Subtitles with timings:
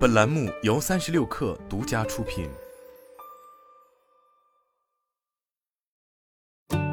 [0.00, 2.48] 本栏目由三十六氪独家出品。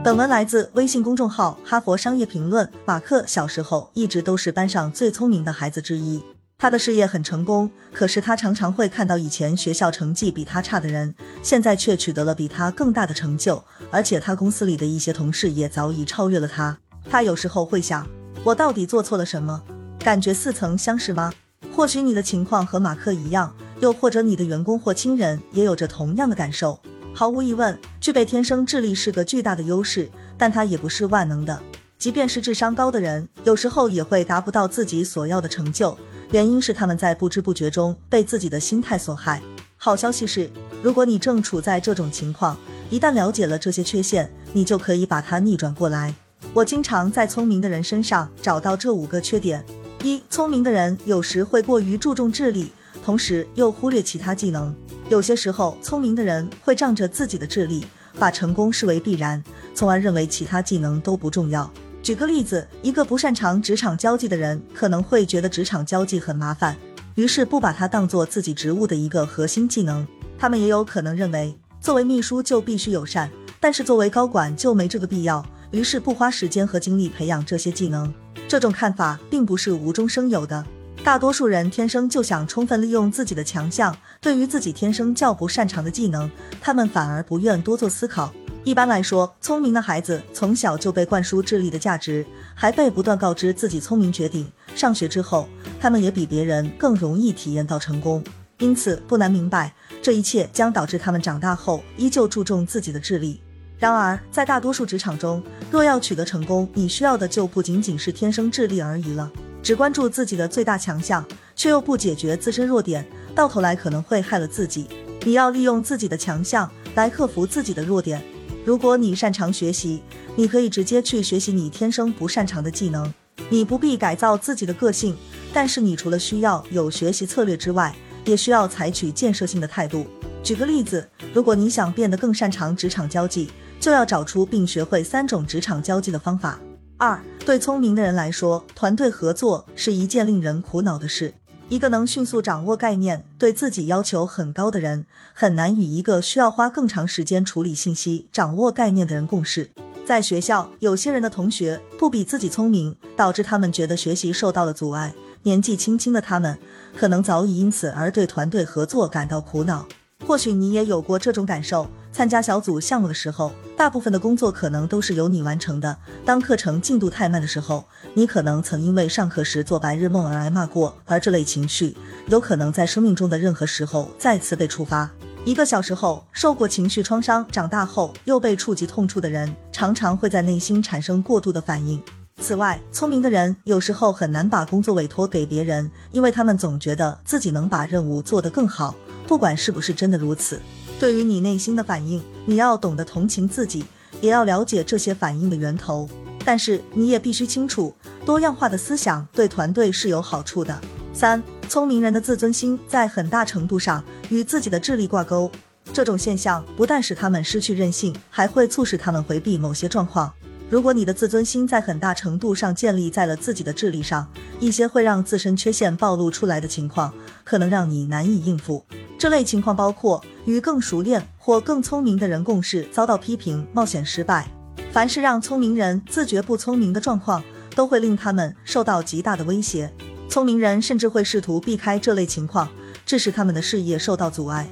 [0.03, 2.67] 本文来自微信公众号《哈佛商业评论》。
[2.85, 6.21] 马克小时候一直都是班上最聪明的孩子之一，
[6.57, 7.71] 他的事业很成功。
[7.93, 16.77] 可是他常常会看到以前学校成绩比他差的人，现在却取得了比他更大的成就，而且他公司里的一些同事也早已超越了他。
[17.09, 18.05] 他有时候会想，
[18.43, 19.63] 我到底做错了什么？
[19.97, 21.31] 感觉似曾相识吗？
[21.73, 26.79] 或许你的情况和马克一样，又或者你的员工或亲人也有着同样的感受。
[27.13, 31.59] 毫无疑问，具备天生智力是个巨大的优势，但它也不是万能的。
[31.97, 35.97] 即便是智商高的人，有时候也会达不到自己所要的成就，
[36.31, 39.41] 原因是他们在不知不觉中被自己的心态所害。
[39.77, 40.49] 好消息是，
[40.83, 42.55] 如果你正处在这种情况，
[42.89, 46.13] 一旦了解了这些缺陷，你就可以把它逆转过来。
[46.53, 49.65] 我经常在聪明的人身上找到这五个缺点。
[50.07, 52.71] 一聪明的人有时会过于注重智力，
[53.03, 54.73] 同时又忽略其他技能。
[55.09, 57.85] 有些时候，聪明的人会仗着自己的智力，
[58.17, 59.43] 把成功视为必然，
[59.75, 61.69] 从而认为其他技能都不重要。
[62.01, 66.77] 举个例子，一个不擅长职场交际的人，可能会觉得职场交际很麻烦，
[67.15, 70.07] 于是不把它当做自己职务的一个核心技能。
[70.39, 78.13] 他们也有可能认为，作为秘书就必须友善，但是作为高管就没这个必要，于是不花时间和精力培养这些技能。
[78.47, 80.65] 这种看法并不是无中生有的，
[81.03, 83.95] 大多数人天生就想充分利用自己的强项。
[84.21, 86.31] 对于自己天生较不擅长的技能，
[86.61, 88.33] 他们反而不愿多做思考。
[88.63, 92.25] 一般来说，聪明的孩子从小就被灌输智力的价值，
[92.55, 94.49] 还被不断告知自己聪明绝顶。
[94.75, 98.23] 上学之后，他们也比别人更容易体验到成功，
[98.59, 103.41] 因此不难明白，这一切将导致他们长大后依旧注重自己的智力。
[103.79, 109.31] 然而，在大多数职场中，若要取得成功，你需要的就不仅仅是天生智力而已了。
[109.61, 111.23] 只关注自己的最大强项，
[111.55, 113.05] 却又不解决自身弱点，
[113.35, 114.87] 到头来可能会害了自己。
[115.23, 118.23] 你要利用自己的强项来克服自己的弱点。
[118.65, 120.01] 如果你擅长学习，
[120.35, 123.13] 你可以直接去学习你天生不擅长的技能。
[123.49, 125.15] 你不必改造自己的个性，
[125.53, 127.95] 但是你除了需要有学习策略之外，
[128.25, 130.07] 也需要采取建设性的态度。
[130.43, 133.49] 举个例子，如果你想变得更擅长职场交际，
[133.87, 136.59] 就要找出并学会三种职场交际的方法。
[136.97, 141.33] 二，对聪明的人来说，团队合作是一件令人苦恼的事。
[141.69, 149.69] 一个能迅速掌握概念、对自己要求很高的人，很难与一个需要花更长时间处理信息、掌握概念的人共事。
[150.05, 155.13] 在学校，有些人的同学不比自己聪明，导致他们觉得学习受到了阻碍。
[155.43, 156.59] 年纪轻轻的他们，
[156.97, 159.87] 可能早已因此而对团队合作感到苦恼。
[160.27, 161.87] 或许你也有过这种感受。
[162.11, 165.95] 参加小组项目的时候，大部分的工作可能都是由你完成的。
[166.25, 171.95] 当课程进度太慢的时候，你可能曾因为上课时做白日梦而挨骂过，而这类情绪
[172.27, 175.09] 有可能在生命中的任何时候再次被触发。
[175.45, 182.03] 一个小时后受过情绪创伤，长大后又被触及痛处的人，常常会在内心产生过度的反应。
[182.41, 188.93] 此外，聪明的人有时候很难把工作委托给别人，因为他们总觉得自己能把任务做得更好，
[189.27, 190.59] 不管是不是真的如此。
[190.99, 193.85] 对于你内心的反应，你要懂得同情自己，
[194.21, 196.09] 也要了解这些反应的源头。
[196.43, 197.93] 但是你也必须清楚，
[198.25, 200.79] 多样化的思想对团队是有好处的。
[201.13, 205.51] 三，聪明人的自尊心在很大程度上与自己的智力挂钩，
[205.91, 210.31] 这种现象不但使他们失去韧性，还会促使他们回避某些状况。
[210.69, 214.27] 如果你的自尊心在很大程度上建立在了自己的智力上，
[214.59, 217.13] 一些会让自身缺陷暴露出来的情况，
[217.45, 218.85] 可能让你难以应付。
[219.17, 224.45] 这类情况包括与更熟练或更聪明的人共事遭到批评、冒险失败。
[224.91, 227.41] 凡是让聪明人自觉不聪明的状况，
[227.73, 229.93] 都会令他们受到极大的威胁。
[230.27, 232.67] 聪明人甚至会试图避开这类情况，
[233.05, 234.67] 致使他们的事业受到阻碍。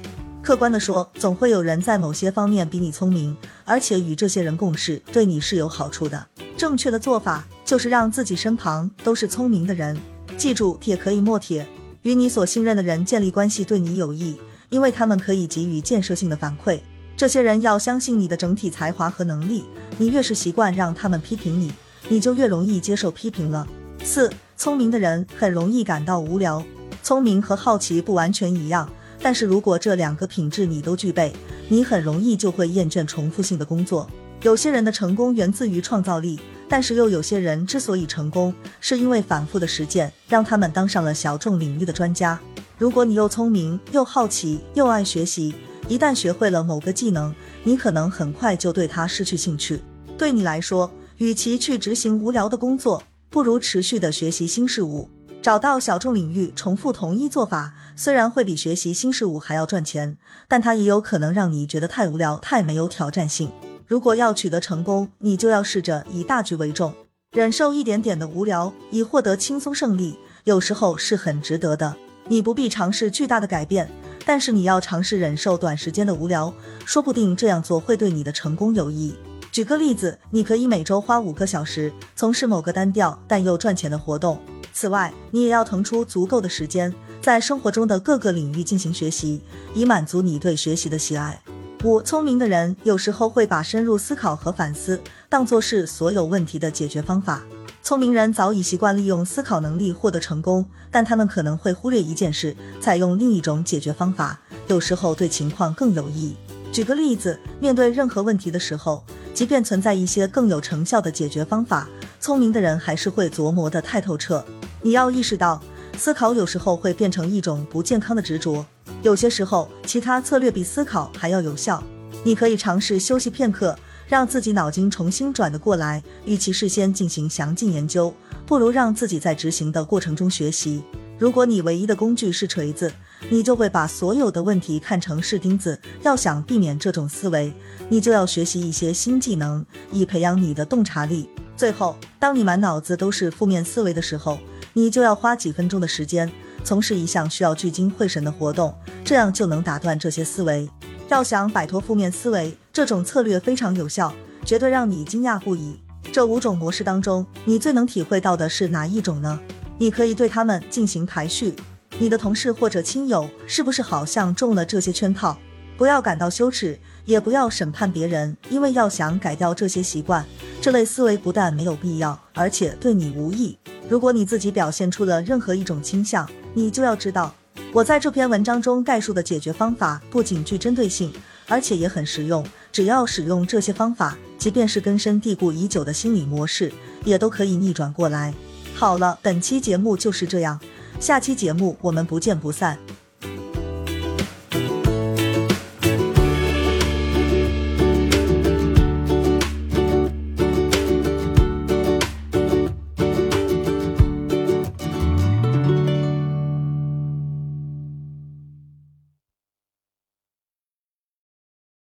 [0.46, 6.24] 客观地说，总会有人在某些方面比你聪明，而且与这些人共事对你是有好处的。
[6.56, 9.98] 正确的做法就是让自己身旁都是聪明的人。
[10.38, 11.66] 记住，铁可以磨铁。
[12.02, 14.36] 与你所信任的人建立关系对你有益，
[14.68, 16.78] 因为他们可以给予建设性的反馈。
[17.16, 19.64] 这些人要相信你的整体才华和能力。
[19.98, 21.72] 你越是习惯让他们批评你，
[22.08, 23.66] 你就越容易接受批评了。
[24.04, 26.62] 四，聪明的人很容易感到无聊。
[27.02, 28.88] 聪明和好奇不完全一样，
[29.20, 31.32] 但是如果这两个品质你都具备，
[31.68, 34.08] 你很容易就会厌倦重复性的工作。
[34.42, 36.38] 有些人的成功源自于创造力。
[36.68, 42.36] 但是又有些人之所以成功，是因为反复的实践让他们当上了小众领域的专家。
[42.76, 45.54] 如果你又聪明又好奇又爱学习，
[45.88, 47.32] 一旦学会了某个技能，
[47.62, 49.80] 你可能很快就对它失去兴趣。
[50.18, 55.08] 对你来说，与其去执行无聊的工作，不如持续的学习新事物，
[55.46, 63.52] 找到小众领域重复同一做法，虽然会比学习新事物还要赚钱，但它也有可能让你觉得太无聊、太没有挑战性。
[63.86, 66.92] 如果要取得成功，你就要试着以大局为重，
[67.30, 70.18] 忍受一点点的无聊，以获得轻松胜利。
[70.42, 71.94] 有时候是很值得的。
[72.26, 73.88] 你不必尝试巨大的改变，
[74.24, 76.52] 但是你要尝试忍受短时间的无聊，
[76.84, 79.14] 说不定这样做会对你的成功有益。
[79.52, 84.40] 举个例子，你可以每周花五个小时从事某个单调但又赚钱的活动。
[84.78, 86.92] 此外，你也要腾出足够的时间，
[87.22, 89.40] 在生活中的各个领域进行学习，
[89.72, 91.40] 以满足你对学习的喜爱。
[91.82, 95.00] 五，聪明的人有时候会把深入思考和反思
[95.30, 97.42] 当做是所有问题的解决方法。
[97.82, 106.36] 聪明人早已习惯利用思考能力获得成功，但他们可能会忽略一件事，采用另一种解决方法，有时候对情况更有益。
[106.70, 109.02] 举个例子，面对任何问题的时候，
[109.32, 111.88] 即便存在一些更有成效的解决方法，
[112.20, 114.44] 聪明的人还是会琢磨得太透彻。
[114.86, 115.60] 你要意识到，
[115.98, 118.64] 思考有时候会变成一种不健康的执着。
[119.02, 121.82] 有些时候，其他策略比思考还要有效。
[122.22, 126.00] 你可以尝试休息片刻，让自己脑筋重新转得过来。
[126.24, 128.14] 与其事先进行详尽研究，
[128.46, 130.84] 不如让自己在执行的过程中学习。
[131.18, 132.92] 如果你唯一的工具是锤子，
[133.28, 135.76] 你就会把所有的问题看成是钉子。
[136.04, 137.52] 要想避免这种思维，
[137.88, 141.28] 你就要学习一些新技能，以培养你的洞察力。
[141.56, 144.38] 最后，当你满脑子都是负面思维的时候，
[144.76, 146.30] 你就要花几分钟的时间，
[146.62, 150.68] 从事一项需要聚精会神的活动，这样就能打断这些思维。
[151.08, 154.12] 要想摆脱负面思维，这种策略非常有效，
[154.44, 155.80] 绝对让你惊讶不已。
[156.12, 159.40] 这五种模式当中，你最能体会到的是哪一种呢？
[159.78, 161.54] 你可以对他们进行排序。
[161.98, 165.38] 你的同事或者亲友是不是好像中了这些圈套？
[165.78, 170.26] 不要感到羞耻，也不要审判别人，因为要想改掉这些习惯，
[170.60, 173.56] 这类思维不但没有必要，而且对你无益。
[173.88, 177.32] 如果你自己表现出了任何一种倾向，你就要知道，
[177.72, 181.12] 我在这篇文章中概述的解决方法不仅具针对性，
[181.46, 182.44] 而且也很实用。
[182.72, 186.72] 只要使用这些方法，即便是根深蒂固已久的心理模式，
[187.04, 188.34] 也都可以逆转过来。
[188.74, 190.60] 好了，本期节目就是这样，
[190.98, 192.76] 下期节目我们不见不散。